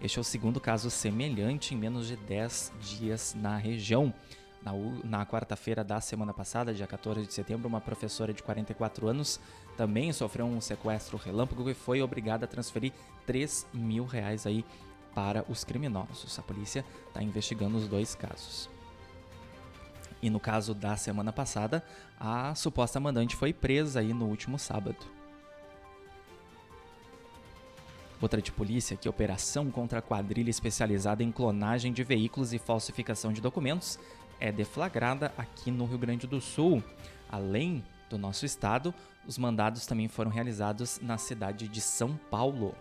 Este 0.00 0.18
é 0.18 0.20
o 0.20 0.24
segundo 0.24 0.58
caso 0.58 0.90
semelhante 0.90 1.74
em 1.74 1.76
menos 1.76 2.08
de 2.08 2.16
10 2.16 2.72
dias 2.80 3.34
na 3.38 3.56
região. 3.58 4.14
Na, 4.62 4.72
na 5.04 5.26
quarta-feira 5.26 5.84
da 5.84 6.00
semana 6.00 6.34
passada, 6.34 6.74
dia 6.74 6.86
14 6.86 7.26
de 7.26 7.32
setembro, 7.32 7.68
uma 7.68 7.80
professora 7.80 8.32
de 8.32 8.42
44 8.42 9.06
anos 9.08 9.40
também 9.76 10.12
sofreu 10.12 10.46
um 10.46 10.60
sequestro 10.60 11.16
relâmpago 11.16 11.70
e 11.70 11.74
foi 11.74 12.02
obrigada 12.02 12.44
a 12.44 12.48
transferir 12.48 12.92
3 13.26 13.66
mil 13.72 14.04
reais 14.04 14.46
aí 14.46 14.64
para 15.14 15.44
os 15.48 15.64
criminosos. 15.64 16.38
A 16.38 16.42
polícia 16.42 16.84
está 17.06 17.22
investigando 17.22 17.76
os 17.76 17.86
dois 17.86 18.14
casos. 18.14 18.68
E 20.20 20.28
no 20.28 20.40
caso 20.40 20.74
da 20.74 20.96
semana 20.96 21.32
passada, 21.32 21.84
a 22.18 22.54
suposta 22.54 22.98
mandante 22.98 23.36
foi 23.36 23.52
presa 23.52 24.00
aí 24.00 24.12
no 24.12 24.26
último 24.26 24.58
sábado. 24.58 24.98
Outra 28.20 28.42
de 28.42 28.50
polícia, 28.50 28.96
que 28.96 29.08
operação 29.08 29.70
contra 29.70 30.00
a 30.00 30.02
quadrilha 30.02 30.50
especializada 30.50 31.22
em 31.22 31.30
clonagem 31.30 31.92
de 31.92 32.02
veículos 32.02 32.52
e 32.52 32.58
falsificação 32.58 33.32
de 33.32 33.40
documentos, 33.40 33.96
é 34.40 34.52
deflagrada 34.52 35.32
aqui 35.36 35.70
no 35.70 35.84
Rio 35.84 35.98
Grande 35.98 36.26
do 36.26 36.40
Sul. 36.40 36.82
Além 37.30 37.84
do 38.08 38.16
nosso 38.16 38.46
estado, 38.46 38.94
os 39.26 39.36
mandados 39.36 39.86
também 39.86 40.08
foram 40.08 40.30
realizados 40.30 41.00
na 41.00 41.18
cidade 41.18 41.68
de 41.68 41.80
São 41.80 42.16
Paulo. 42.30 42.74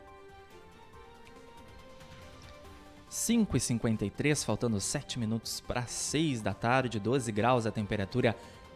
5h53, 3.10 4.46
faltando 4.46 4.80
7 4.80 5.18
minutos 5.18 5.62
para 5.62 5.86
6 5.86 6.42
da 6.42 6.54
tarde, 6.54 7.00
12 7.00 7.32
graus 7.32 7.66
a 7.66 7.72
temperatura 7.72 8.36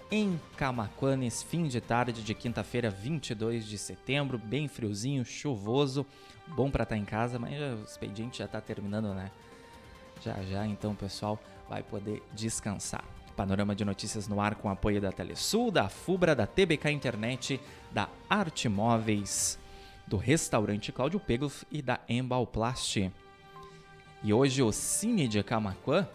em 0.09 0.39
Camaquanes, 0.57 1.41
fim 1.41 1.67
de 1.67 1.79
tarde 1.79 2.21
de 2.21 2.33
quinta-feira, 2.33 2.89
22 2.89 3.65
de 3.65 3.77
setembro, 3.77 4.37
bem 4.37 4.67
friozinho, 4.67 5.23
chuvoso, 5.23 6.05
bom 6.47 6.69
para 6.69 6.83
estar 6.83 6.95
tá 6.95 7.01
em 7.01 7.05
casa, 7.05 7.39
mas 7.39 7.53
o 7.53 7.83
expediente 7.83 8.39
já 8.39 8.45
está 8.45 8.59
terminando, 8.59 9.13
né? 9.13 9.31
Já 10.21 10.41
já, 10.43 10.67
então, 10.67 10.93
pessoal, 10.93 11.39
vai 11.71 11.81
poder 11.81 12.21
descansar. 12.33 13.03
Panorama 13.33 13.73
de 13.73 13.85
notícias 13.85 14.27
no 14.27 14.41
ar 14.41 14.55
com 14.55 14.69
apoio 14.69 14.99
da 14.99 15.09
Telesul, 15.09 15.71
da 15.71 15.87
Fubra, 15.87 16.35
da 16.35 16.45
TBK 16.45 16.91
Internet, 16.91 17.61
da 17.89 18.09
Arte 18.29 18.67
Móveis, 18.67 19.57
do 20.05 20.17
restaurante 20.17 20.91
Cláudio 20.91 21.17
Pegloff 21.17 21.65
e 21.71 21.81
da 21.81 22.01
Embalplast. 22.09 23.09
E 24.21 24.33
hoje 24.33 24.61
o 24.61 24.69
Cine 24.73 25.29
de 25.29 25.41
Camacuã 25.41 26.05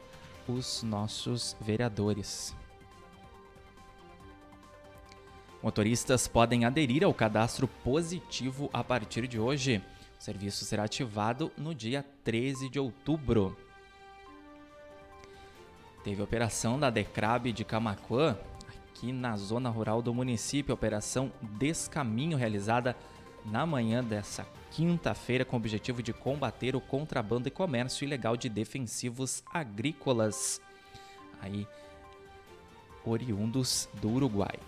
os 0.48 0.84
nossos 0.84 1.56
vereadores. 1.60 2.56
Motoristas 5.62 6.28
podem 6.28 6.66
aderir 6.66 7.04
ao 7.04 7.14
cadastro 7.14 7.68
positivo 7.68 8.70
a 8.72 8.84
partir 8.84 9.28
de 9.28 9.40
hoje. 9.40 9.82
O 10.20 10.24
serviço 10.24 10.64
será 10.66 10.84
ativado 10.84 11.52
no 11.58 11.74
dia 11.76 12.06
13 12.24 12.70
de 12.70 12.80
outubro. 12.80 13.58
Teve 16.04 16.22
operação 16.22 16.80
da 16.80 16.90
Decrab 16.90 17.52
de 17.52 17.66
Camacuã 17.66 18.38
aqui 18.98 19.12
na 19.12 19.38
zona 19.38 19.70
rural 19.70 20.02
do 20.02 20.14
município. 20.14 20.74
Operação 20.74 21.32
Descaminho, 21.42 22.36
realizada 22.36 22.98
na 23.46 23.64
manhã 23.66 24.04
dessa 24.04 24.46
quinta-feira 24.72 25.46
com 25.46 25.56
o 25.56 25.60
objetivo 25.60 26.02
de 26.02 26.12
combater 26.12 26.76
o 26.76 26.82
contrabando 26.82 27.48
e 27.48 27.52
comércio 27.52 28.04
ilegal 28.04 28.36
de 28.36 28.50
defensivos 28.50 29.44
agrícolas, 29.54 30.60
aí 31.40 31.68
oriundos 33.06 33.88
do 34.02 34.10
Uruguai. 34.10 34.60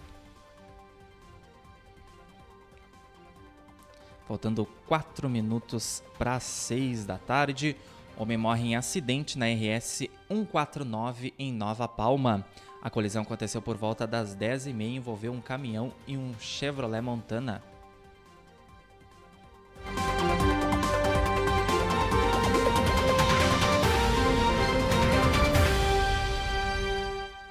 Faltando 4.27 4.65
4 4.87 5.27
minutos 5.27 6.03
para 6.19 6.39
6 6.39 7.03
da 7.03 7.17
tarde, 7.17 7.75
homem 8.15 8.37
morre 8.37 8.67
em 8.67 8.75
acidente 8.75 9.39
na 9.39 9.47
RS 9.47 10.07
149 10.27 11.33
em 11.37 11.51
Nova 11.51 11.87
Palma. 11.87 12.45
A 12.81 12.89
colisão 12.89 13.23
aconteceu 13.23 13.61
por 13.61 13.75
volta 13.75 14.07
das 14.07 14.35
10h30 14.35 14.81
e 14.81 14.95
envolveu 14.95 15.33
um 15.33 15.41
caminhão 15.41 15.91
e 16.07 16.15
um 16.15 16.33
Chevrolet 16.39 17.01
Montana. 17.01 17.61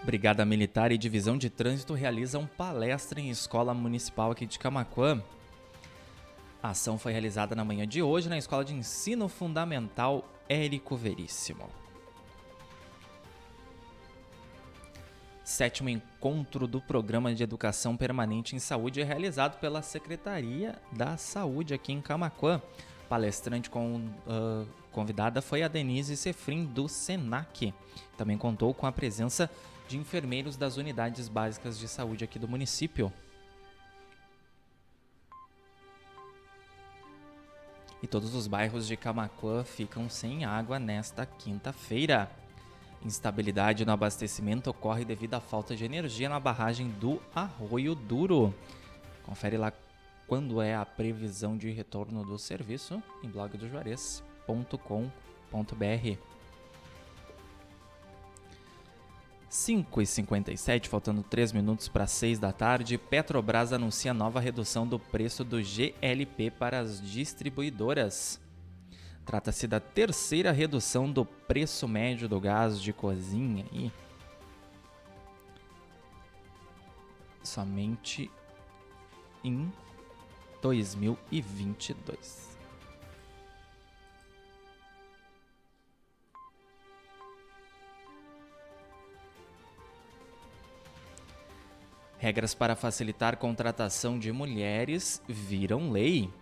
Brigada 0.02 0.42
Militar 0.46 0.90
e 0.90 0.96
Divisão 0.96 1.36
de 1.36 1.50
Trânsito 1.50 1.92
realizam 1.92 2.46
palestra 2.46 3.20
em 3.20 3.28
escola 3.28 3.74
municipal 3.74 4.30
aqui 4.30 4.46
de 4.46 4.58
Camacuã. 4.58 5.22
A 6.62 6.70
ação 6.70 6.96
foi 6.96 7.12
realizada 7.12 7.54
na 7.54 7.62
manhã 7.62 7.86
de 7.86 8.02
hoje 8.02 8.30
na 8.30 8.38
Escola 8.38 8.64
de 8.64 8.72
Ensino 8.72 9.28
Fundamental 9.28 10.24
Érico 10.48 10.96
Veríssimo. 10.96 11.68
Sétimo 15.48 15.88
encontro 15.88 16.66
do 16.66 16.78
Programa 16.78 17.34
de 17.34 17.42
Educação 17.42 17.96
Permanente 17.96 18.54
em 18.54 18.58
Saúde 18.58 19.00
é 19.00 19.04
realizado 19.04 19.58
pela 19.58 19.80
Secretaria 19.80 20.76
da 20.92 21.16
Saúde 21.16 21.72
aqui 21.72 21.90
em 21.90 22.02
Camacuã. 22.02 22.60
Palestrante 23.08 23.70
com, 23.70 23.96
uh, 23.96 24.68
convidada 24.92 25.40
foi 25.40 25.62
a 25.62 25.68
Denise 25.68 26.18
Sefrim, 26.18 26.66
do 26.66 26.86
SENAC. 26.86 27.72
Também 28.14 28.36
contou 28.36 28.74
com 28.74 28.86
a 28.86 28.92
presença 28.92 29.50
de 29.88 29.96
enfermeiros 29.96 30.54
das 30.54 30.76
unidades 30.76 31.30
básicas 31.30 31.78
de 31.78 31.88
saúde 31.88 32.24
aqui 32.24 32.38
do 32.38 32.46
município. 32.46 33.10
E 38.02 38.06
todos 38.06 38.34
os 38.34 38.46
bairros 38.46 38.86
de 38.86 38.98
Camacuã 38.98 39.64
ficam 39.64 40.10
sem 40.10 40.44
água 40.44 40.78
nesta 40.78 41.24
quinta-feira. 41.24 42.30
Instabilidade 43.04 43.84
no 43.84 43.92
abastecimento 43.92 44.70
ocorre 44.70 45.04
devido 45.04 45.34
à 45.34 45.40
falta 45.40 45.76
de 45.76 45.84
energia 45.84 46.28
na 46.28 46.40
barragem 46.40 46.88
do 46.88 47.20
Arroio 47.34 47.94
Duro. 47.94 48.54
Confere 49.22 49.56
lá 49.56 49.72
quando 50.26 50.60
é 50.60 50.74
a 50.74 50.84
previsão 50.84 51.56
de 51.56 51.70
retorno 51.70 52.24
do 52.24 52.38
serviço 52.38 53.02
em 53.22 53.28
blogdojuarez.com.br. 53.28 56.18
5 59.48 60.02
e 60.02 60.06
57 60.06 60.88
faltando 60.88 61.22
3 61.22 61.52
minutos 61.52 61.88
para 61.88 62.06
6 62.06 62.38
da 62.38 62.52
tarde, 62.52 62.98
Petrobras 62.98 63.72
anuncia 63.72 64.12
nova 64.12 64.40
redução 64.40 64.86
do 64.86 64.98
preço 64.98 65.42
do 65.42 65.62
GLP 65.62 66.50
para 66.50 66.80
as 66.80 67.00
distribuidoras. 67.00 68.38
Trata-se 69.28 69.68
da 69.68 69.78
terceira 69.78 70.50
redução 70.52 71.12
do 71.12 71.22
preço 71.22 71.86
médio 71.86 72.26
do 72.26 72.40
gás 72.40 72.80
de 72.80 72.94
cozinha 72.94 73.66
e 73.70 73.92
somente 77.42 78.30
em 79.44 79.70
2022. 80.62 82.56
Regras 92.16 92.54
para 92.54 92.74
facilitar 92.74 93.36
contratação 93.36 94.18
de 94.18 94.32
mulheres 94.32 95.22
viram 95.28 95.92
lei. 95.92 96.32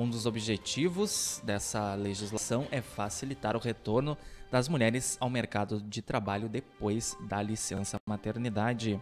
Um 0.00 0.08
dos 0.08 0.24
objetivos 0.24 1.42
dessa 1.44 1.94
legislação 1.94 2.66
é 2.70 2.80
facilitar 2.80 3.54
o 3.54 3.58
retorno 3.58 4.16
das 4.50 4.66
mulheres 4.66 5.18
ao 5.20 5.28
mercado 5.28 5.78
de 5.78 6.00
trabalho 6.00 6.48
depois 6.48 7.18
da 7.28 7.42
licença 7.42 8.00
maternidade. 8.06 8.98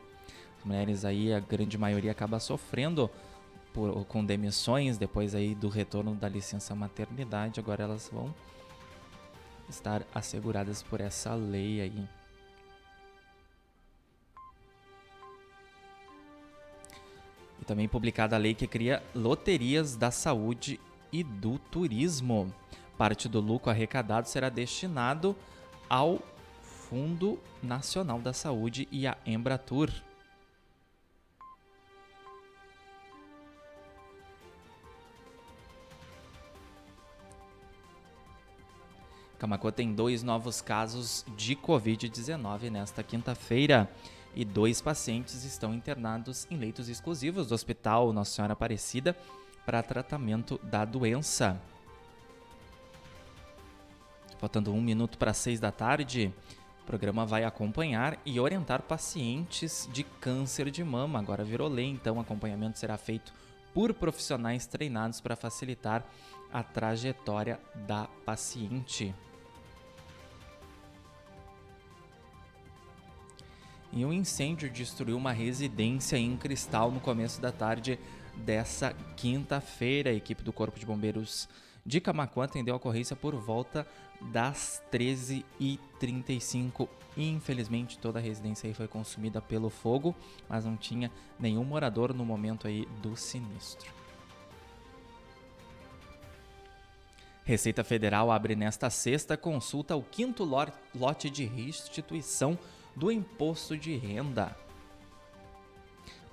As 0.58 0.64
mulheres 0.64 1.04
aí, 1.04 1.32
a 1.32 1.38
grande 1.38 1.78
maioria 1.78 2.10
acaba 2.10 2.40
sofrendo 2.40 3.08
por, 3.72 4.04
com 4.06 4.24
demissões 4.24 4.98
depois 4.98 5.36
aí 5.36 5.54
do 5.54 5.68
retorno 5.68 6.16
da 6.16 6.28
licença 6.28 6.74
maternidade. 6.74 7.60
Agora 7.60 7.84
elas 7.84 8.10
vão 8.12 8.34
estar 9.68 10.04
asseguradas 10.12 10.82
por 10.82 11.00
essa 11.00 11.32
lei 11.32 11.80
aí. 11.80 12.08
E 17.62 17.64
também 17.64 17.86
publicada 17.86 18.34
a 18.34 18.38
lei 18.38 18.52
que 18.52 18.66
cria 18.66 19.00
loterias 19.14 19.94
da 19.94 20.10
saúde 20.10 20.80
e 21.12 21.22
do 21.22 21.58
turismo. 21.58 22.52
Parte 22.96 23.28
do 23.28 23.40
lucro 23.40 23.70
arrecadado 23.70 24.28
será 24.28 24.48
destinado 24.48 25.36
ao 25.88 26.18
Fundo 26.88 27.38
Nacional 27.62 28.18
da 28.18 28.32
Saúde 28.32 28.88
e 28.90 29.06
à 29.06 29.16
Embratur. 29.26 29.90
Camacuã 39.38 39.70
tem 39.70 39.94
dois 39.94 40.24
novos 40.24 40.60
casos 40.60 41.24
de 41.36 41.54
Covid-19 41.54 42.70
nesta 42.70 43.04
quinta-feira 43.04 43.88
e 44.34 44.44
dois 44.44 44.80
pacientes 44.80 45.44
estão 45.44 45.72
internados 45.72 46.46
em 46.50 46.56
leitos 46.56 46.88
exclusivos 46.88 47.48
do 47.48 47.54
Hospital 47.54 48.12
Nossa 48.12 48.32
Senhora 48.32 48.54
Aparecida 48.54 49.16
para 49.68 49.82
tratamento 49.82 50.58
da 50.62 50.82
doença. 50.82 51.60
Faltando 54.38 54.72
um 54.72 54.80
minuto 54.80 55.18
para 55.18 55.34
seis 55.34 55.60
da 55.60 55.70
tarde, 55.70 56.32
o 56.80 56.86
programa 56.86 57.26
vai 57.26 57.44
acompanhar 57.44 58.18
e 58.24 58.40
orientar 58.40 58.80
pacientes 58.80 59.86
de 59.92 60.04
câncer 60.04 60.70
de 60.70 60.82
mama. 60.82 61.18
Agora 61.18 61.44
virou 61.44 61.68
lei, 61.68 61.84
então 61.84 62.16
o 62.16 62.20
acompanhamento 62.20 62.78
será 62.78 62.96
feito 62.96 63.30
por 63.74 63.92
profissionais 63.92 64.66
treinados 64.66 65.20
para 65.20 65.36
facilitar 65.36 66.02
a 66.50 66.62
trajetória 66.62 67.60
da 67.86 68.08
paciente. 68.24 69.14
E 73.92 74.02
um 74.02 74.14
incêndio 74.14 74.70
destruiu 74.70 75.18
uma 75.18 75.32
residência 75.32 76.16
em 76.16 76.38
Cristal 76.38 76.90
no 76.90 77.00
começo 77.00 77.38
da 77.38 77.52
tarde 77.52 77.98
dessa 78.38 78.94
quinta-feira. 79.16 80.10
A 80.10 80.14
equipe 80.14 80.42
do 80.42 80.52
Corpo 80.52 80.78
de 80.78 80.86
Bombeiros 80.86 81.48
de 81.84 82.00
Camacuã 82.00 82.44
atendeu 82.44 82.74
a 82.74 82.76
ocorrência 82.76 83.16
por 83.16 83.34
volta 83.34 83.86
das 84.20 84.82
13h35. 84.92 86.88
Infelizmente, 87.16 87.98
toda 87.98 88.18
a 88.18 88.22
residência 88.22 88.68
aí 88.68 88.74
foi 88.74 88.86
consumida 88.86 89.40
pelo 89.40 89.70
fogo, 89.70 90.14
mas 90.48 90.64
não 90.64 90.76
tinha 90.76 91.10
nenhum 91.38 91.64
morador 91.64 92.14
no 92.14 92.24
momento 92.24 92.66
aí 92.68 92.86
do 93.02 93.16
sinistro. 93.16 93.92
Receita 97.44 97.82
Federal 97.82 98.30
abre 98.30 98.54
nesta 98.54 98.90
sexta 98.90 99.34
consulta 99.34 99.96
o 99.96 100.02
quinto 100.02 100.44
lote 100.94 101.30
de 101.30 101.46
restituição 101.46 102.58
do 102.94 103.10
imposto 103.10 103.74
de 103.76 103.96
renda. 103.96 104.54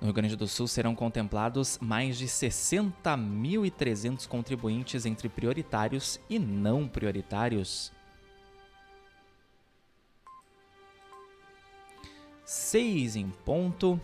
No 0.00 0.06
Rio 0.06 0.14
Grande 0.14 0.36
do 0.36 0.46
Sul 0.46 0.68
serão 0.68 0.94
contemplados 0.94 1.78
mais 1.80 2.16
de 2.18 2.26
60.300 2.26 4.28
contribuintes 4.28 5.06
entre 5.06 5.26
prioritários 5.28 6.20
e 6.28 6.38
não 6.38 6.86
prioritários. 6.86 7.90
Seis 12.44 13.16
em 13.16 13.30
ponto. 13.44 14.00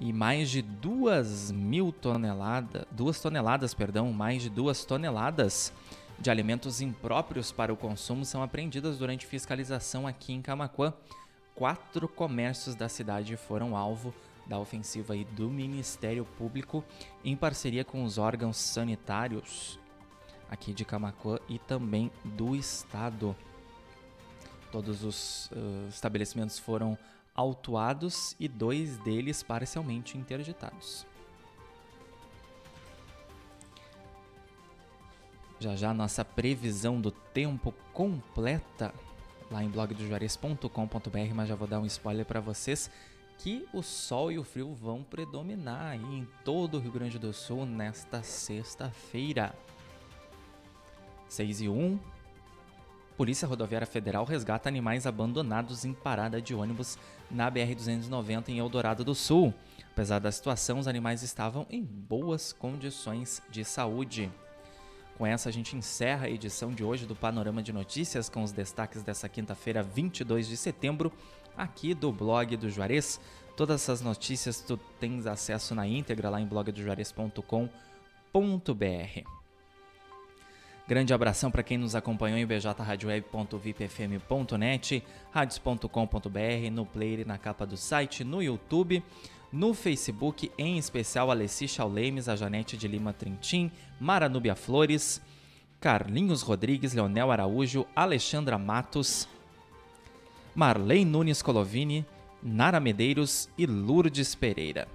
E 0.00 0.10
mais 0.12 0.50
de 0.50 0.62
duas 0.62 1.50
mil 1.50 1.90
toneladas, 1.92 2.84
duas 2.90 3.20
toneladas, 3.20 3.74
perdão, 3.74 4.12
mais 4.12 4.42
de 4.42 4.50
duas 4.50 4.84
toneladas 4.84 5.72
de 6.18 6.30
alimentos 6.30 6.80
impróprios 6.80 7.50
para 7.50 7.72
o 7.72 7.76
consumo 7.76 8.24
são 8.24 8.40
apreendidas 8.42 8.98
durante 8.98 9.26
fiscalização 9.26 10.06
aqui 10.06 10.32
em 10.32 10.40
Camacuã 10.40 10.94
quatro 11.54 12.08
comércios 12.08 12.74
da 12.74 12.88
cidade 12.88 13.36
foram 13.36 13.76
alvo 13.76 14.14
da 14.46 14.58
ofensiva 14.58 15.14
do 15.32 15.48
Ministério 15.48 16.24
Público 16.24 16.84
em 17.24 17.36
parceria 17.36 17.84
com 17.84 18.04
os 18.04 18.18
órgãos 18.18 18.56
sanitários 18.56 19.78
aqui 20.50 20.72
de 20.72 20.84
Camacuã 20.84 21.38
e 21.48 21.58
também 21.58 22.10
do 22.24 22.54
estado. 22.54 23.34
Todos 24.70 25.04
os 25.04 25.50
uh, 25.52 25.88
estabelecimentos 25.88 26.58
foram 26.58 26.98
autuados 27.34 28.36
e 28.38 28.48
dois 28.48 28.98
deles 28.98 29.42
parcialmente 29.42 30.18
interditados. 30.18 31.06
Já 35.58 35.74
já 35.76 35.94
nossa 35.94 36.24
previsão 36.24 37.00
do 37.00 37.10
tempo 37.10 37.72
completa 37.92 38.92
lá 39.54 39.62
em 39.62 39.68
blogdojuarez.com.br, 39.68 41.34
mas 41.34 41.48
já 41.48 41.54
vou 41.54 41.68
dar 41.68 41.78
um 41.78 41.86
spoiler 41.86 42.26
para 42.26 42.40
vocês 42.40 42.90
que 43.38 43.66
o 43.72 43.82
sol 43.82 44.32
e 44.32 44.38
o 44.38 44.42
frio 44.42 44.74
vão 44.74 45.04
predominar 45.04 45.92
aí 45.92 46.02
em 46.02 46.28
todo 46.44 46.76
o 46.76 46.80
Rio 46.80 46.90
Grande 46.90 47.20
do 47.20 47.32
Sul 47.32 47.64
nesta 47.64 48.22
sexta-feira. 48.22 49.54
6 51.28 51.60
e 51.62 51.68
1. 51.68 51.98
Polícia 53.16 53.46
Rodoviária 53.46 53.86
Federal 53.86 54.24
resgata 54.24 54.68
animais 54.68 55.06
abandonados 55.06 55.84
em 55.84 55.92
parada 55.92 56.42
de 56.42 56.52
ônibus 56.52 56.98
na 57.30 57.48
BR-290 57.50 58.48
em 58.48 58.58
Eldorado 58.58 59.04
do 59.04 59.14
Sul. 59.14 59.54
Apesar 59.92 60.18
da 60.18 60.32
situação, 60.32 60.80
os 60.80 60.88
animais 60.88 61.22
estavam 61.22 61.64
em 61.70 61.80
boas 61.82 62.52
condições 62.52 63.40
de 63.48 63.64
saúde. 63.64 64.32
Com 65.16 65.26
essa, 65.26 65.48
a 65.48 65.52
gente 65.52 65.76
encerra 65.76 66.26
a 66.26 66.30
edição 66.30 66.72
de 66.72 66.82
hoje 66.82 67.06
do 67.06 67.14
Panorama 67.14 67.62
de 67.62 67.72
Notícias 67.72 68.28
com 68.28 68.42
os 68.42 68.50
destaques 68.50 69.02
dessa 69.02 69.28
quinta-feira, 69.28 69.82
22 69.82 70.48
de 70.48 70.56
setembro, 70.56 71.12
aqui 71.56 71.94
do 71.94 72.10
blog 72.10 72.56
do 72.56 72.68
Juarez. 72.68 73.20
Todas 73.56 73.82
essas 73.82 74.00
notícias 74.00 74.60
tu 74.60 74.76
tens 74.98 75.26
acesso 75.26 75.72
na 75.72 75.86
íntegra 75.86 76.28
lá 76.28 76.40
em 76.40 76.46
blogdojuarez.com.br. 76.46 79.44
Grande 80.86 81.14
abração 81.14 81.50
para 81.50 81.62
quem 81.62 81.78
nos 81.78 81.94
acompanhou 81.94 82.36
em 82.36 82.44
bjradioweb.vipfm.net, 82.44 85.02
radios.com.br, 85.30 86.70
no 86.72 86.84
player 86.84 87.26
na 87.26 87.38
capa 87.38 87.64
do 87.64 87.76
site, 87.76 88.22
no 88.22 88.42
YouTube, 88.42 89.02
no 89.54 89.72
Facebook, 89.72 90.50
em 90.58 90.78
especial 90.78 91.30
Alessi 91.30 91.68
Chaulemes, 91.68 92.28
a 92.28 92.34
Janete 92.34 92.76
de 92.76 92.88
Lima 92.88 93.12
Trintim, 93.12 93.70
Maranúbia 94.00 94.56
Flores, 94.56 95.22
Carlinhos 95.80 96.42
Rodrigues, 96.42 96.92
Leonel 96.92 97.30
Araújo, 97.30 97.86
Alexandra 97.94 98.58
Matos, 98.58 99.28
Marley 100.56 101.04
Nunes 101.04 101.40
Colovini, 101.40 102.04
Nara 102.42 102.80
Medeiros 102.80 103.48
e 103.56 103.64
Lourdes 103.64 104.34
Pereira. 104.34 104.88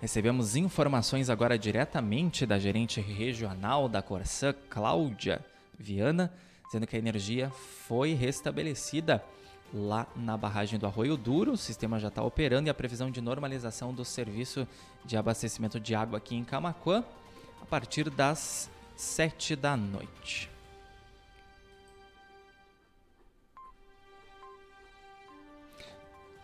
Recebemos 0.00 0.54
informações 0.54 1.28
agora 1.28 1.58
diretamente 1.58 2.46
da 2.46 2.56
gerente 2.56 3.00
regional 3.00 3.88
da 3.88 4.00
Corsã, 4.00 4.54
Cláudia 4.70 5.44
Viana, 5.76 6.32
dizendo 6.66 6.86
que 6.86 6.94
a 6.94 7.00
energia 7.00 7.50
foi 7.50 8.14
restabelecida 8.14 9.24
lá 9.72 10.06
na 10.14 10.36
barragem 10.36 10.78
do 10.78 10.86
Arroio 10.86 11.16
Duro. 11.16 11.52
O 11.52 11.56
sistema 11.56 11.98
já 11.98 12.08
está 12.08 12.22
operando 12.22 12.68
e 12.68 12.70
a 12.70 12.74
previsão 12.74 13.10
de 13.10 13.20
normalização 13.20 13.92
do 13.92 14.04
serviço 14.04 14.66
de 15.04 15.16
abastecimento 15.16 15.78
de 15.78 15.94
água 15.94 16.18
aqui 16.18 16.34
em 16.34 16.44
Camacuã 16.44 17.04
a 17.60 17.66
partir 17.66 18.10
das 18.10 18.70
7 18.96 19.56
da 19.56 19.76
noite. 19.76 20.50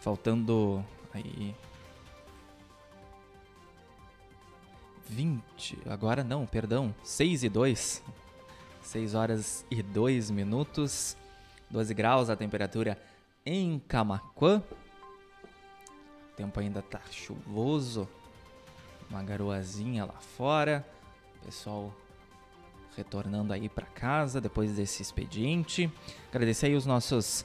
Faltando 0.01 0.85
aí 1.15 1.55
20, 5.09 5.79
agora 5.87 6.25
não, 6.25 6.47
perdão, 6.47 6.95
6 7.05 7.45
e 7.45 7.49
2. 7.49 8.03
6 8.83 9.15
horas 9.15 9.65
e 9.71 9.83
2 9.83 10.31
minutos, 10.31 11.17
12 11.71 11.95
graus 11.95 12.29
a 12.29 12.37
temperatura 12.37 12.99
em 13.45 13.79
Camaquã. 13.89 14.63
O 16.33 16.37
tempo 16.37 16.61
ainda 16.61 16.81
tá 16.83 17.01
chuvoso, 17.11 18.09
uma 19.11 19.23
garoazinha 19.23 20.05
lá 20.05 20.19
fora. 20.37 20.87
Pessoal 21.45 21.93
retornando 22.97 23.53
aí 23.53 23.69
para 23.69 23.87
casa 23.87 24.41
depois 24.41 24.73
desse 24.73 25.03
expediente. 25.03 25.91
Agradecer 26.31 26.67
aí 26.67 26.75
os 26.75 26.87
nossos 26.87 27.45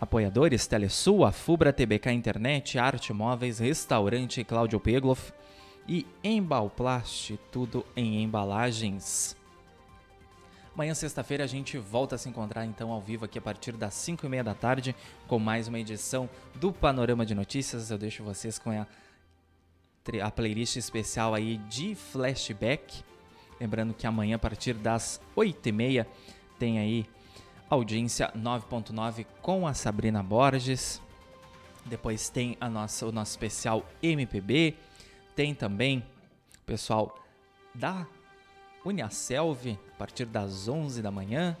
apoiadores, 0.00 0.66
Telesul, 0.66 1.30
Fubra, 1.32 1.72
TBK 1.72 2.12
Internet, 2.12 2.78
Arte 2.78 3.12
Móveis, 3.12 3.58
Restaurante 3.58 4.44
Cláudio 4.44 4.78
Pegloff 4.78 5.32
e 5.88 6.06
Embalplast, 6.22 7.38
tudo 7.50 7.84
em 7.96 8.22
embalagens. 8.22 9.36
Amanhã, 10.76 10.92
sexta-feira, 10.92 11.42
a 11.42 11.46
gente 11.46 11.78
volta 11.78 12.16
a 12.16 12.18
se 12.18 12.28
encontrar 12.28 12.66
então 12.66 12.92
ao 12.92 13.00
vivo 13.00 13.24
aqui 13.24 13.38
a 13.38 13.40
partir 13.40 13.72
das 13.72 13.94
5 13.94 14.26
e 14.26 14.28
meia 14.28 14.44
da 14.44 14.52
tarde 14.52 14.94
com 15.26 15.38
mais 15.38 15.68
uma 15.68 15.80
edição 15.80 16.28
do 16.56 16.70
Panorama 16.70 17.24
de 17.24 17.34
Notícias. 17.34 17.90
Eu 17.90 17.96
deixo 17.96 18.22
vocês 18.22 18.58
com 18.58 18.70
a, 18.70 18.86
a 20.22 20.30
playlist 20.30 20.76
especial 20.76 21.32
aí 21.32 21.56
de 21.56 21.94
flashback. 21.94 23.02
Lembrando 23.58 23.94
que 23.94 24.06
amanhã, 24.06 24.36
a 24.36 24.38
partir 24.38 24.74
das 24.74 25.18
8 25.34 25.66
e 25.66 25.72
meia, 25.72 26.06
tem 26.58 26.78
aí 26.78 27.06
audiência 27.70 28.30
9.9 28.36 29.24
com 29.40 29.66
a 29.66 29.72
Sabrina 29.72 30.22
Borges. 30.22 31.00
Depois 31.86 32.28
tem 32.28 32.54
a 32.60 32.68
nossa, 32.68 33.06
o 33.06 33.12
nosso 33.12 33.30
especial 33.30 33.82
MPB. 34.02 34.76
Tem 35.34 35.54
também 35.54 36.04
o 36.60 36.66
pessoal 36.66 37.18
da 37.74 38.06
Uniaselv, 38.86 39.78
a 39.94 39.98
partir 39.98 40.26
das 40.26 40.68
11 40.68 41.02
da 41.02 41.10
manhã. 41.10 41.56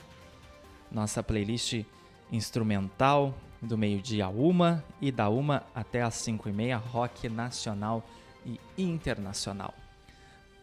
Nossa 0.90 1.22
playlist 1.22 1.84
instrumental 2.30 3.34
do 3.60 3.76
meio-dia 3.76 4.26
a 4.26 4.28
uma 4.28 4.84
e 5.00 5.10
da 5.10 5.28
uma 5.28 5.64
até 5.74 6.02
as 6.02 6.14
5 6.14 6.48
e 6.48 6.52
meia, 6.52 6.76
rock 6.76 7.28
nacional 7.28 8.04
e 8.44 8.58
internacional. 8.78 9.74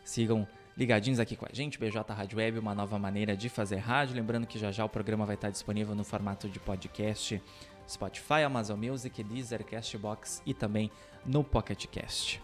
Sigam 0.04 0.48
ligadinhos 0.78 1.20
aqui 1.20 1.36
com 1.36 1.46
a 1.46 1.54
gente, 1.54 1.78
BJ 1.78 2.02
Rádio 2.14 2.38
Web, 2.38 2.60
uma 2.60 2.74
nova 2.74 2.98
maneira 2.98 3.36
de 3.36 3.50
fazer 3.50 3.78
rádio. 3.78 4.16
Lembrando 4.16 4.48
que 4.48 4.58
já 4.58 4.72
já 4.72 4.86
o 4.86 4.90
programa 4.90 5.26
vai 5.26 5.36
estar 5.36 5.50
disponível 5.50 5.96
no 5.96 6.04
formato 6.04 6.50
de 6.50 6.60
podcast, 6.60 7.42
Spotify, 7.88 8.44
Amazon 8.46 8.80
Music, 8.80 9.22
Deezer, 9.24 9.66
Castbox 9.66 10.42
e 10.46 10.54
também 10.54 10.90
no 11.26 11.44
Pocket 11.44 11.86
Cast. 11.88 12.42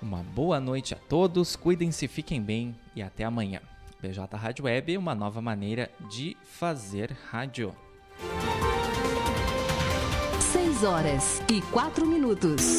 Uma 0.00 0.22
boa 0.22 0.60
noite 0.60 0.94
a 0.94 0.96
todos, 0.96 1.56
cuidem-se, 1.56 2.06
fiquem 2.06 2.40
bem 2.40 2.74
e 2.94 3.02
até 3.02 3.24
amanhã. 3.24 3.60
BJ 4.00 4.36
Rádio 4.36 4.66
Web, 4.66 4.96
uma 4.96 5.12
nova 5.12 5.42
maneira 5.42 5.90
de 6.08 6.36
fazer 6.44 7.16
rádio. 7.30 7.74
6 10.52 10.84
horas 10.84 11.42
e 11.50 11.60
4 11.62 12.06
minutos. 12.06 12.78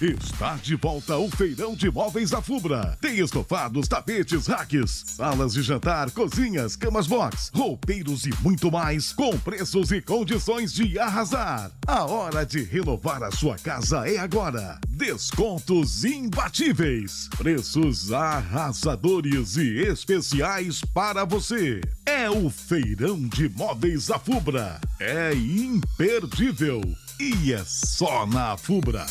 Está 0.00 0.54
de 0.54 0.76
volta 0.76 1.16
o 1.16 1.28
Feirão 1.28 1.74
de 1.74 1.90
Móveis 1.90 2.30
da 2.30 2.40
Fubra. 2.40 2.96
Tem 3.00 3.18
estofados, 3.18 3.88
tapetes, 3.88 4.46
racks, 4.46 5.02
salas 5.08 5.54
de 5.54 5.62
jantar, 5.62 6.08
cozinhas, 6.12 6.76
camas 6.76 7.08
box, 7.08 7.50
roupeiros 7.52 8.24
e 8.24 8.30
muito 8.40 8.70
mais, 8.70 9.12
com 9.12 9.36
preços 9.40 9.90
e 9.90 10.00
condições 10.00 10.72
de 10.72 10.96
arrasar. 11.00 11.72
A 11.84 12.04
hora 12.04 12.46
de 12.46 12.62
renovar 12.62 13.24
a 13.24 13.32
sua 13.32 13.56
casa 13.56 14.08
é 14.08 14.18
agora. 14.18 14.78
Descontos 14.86 16.04
imbatíveis, 16.04 17.28
preços 17.36 18.12
arrasadores 18.12 19.56
e 19.56 19.80
especiais 19.80 20.80
para 20.94 21.24
você. 21.24 21.80
É 22.06 22.30
o 22.30 22.48
Feirão 22.48 23.20
de 23.26 23.48
Móveis 23.48 24.06
da 24.06 24.18
Fubra. 24.20 24.80
É 25.00 25.34
imperdível 25.34 26.82
e 27.18 27.52
é 27.52 27.64
só 27.64 28.24
na 28.26 28.56
Fubra. 28.56 29.04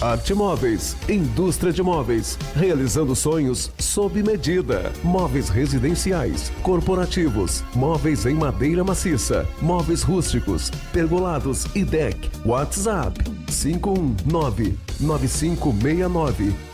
Arte 0.00 0.34
Móveis, 0.34 0.94
indústria 1.08 1.72
de 1.72 1.82
móveis, 1.82 2.38
realizando 2.54 3.14
sonhos 3.16 3.70
sob 3.78 4.22
medida. 4.22 4.92
Móveis 5.02 5.48
residenciais, 5.48 6.52
corporativos, 6.62 7.64
móveis 7.74 8.26
em 8.26 8.34
madeira 8.34 8.84
maciça, 8.84 9.48
móveis 9.60 10.02
rústicos, 10.02 10.70
pergolados 10.92 11.64
e 11.74 11.82
deck. 11.82 12.30
WhatsApp 12.44 13.18
519 13.46 14.78
9569 15.00 16.54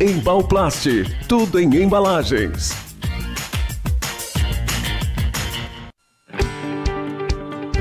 Embalplast, 0.00 0.88
tudo 1.28 1.60
em 1.60 1.72
embalagens. 1.76 2.83